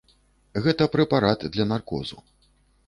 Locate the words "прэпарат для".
0.95-1.65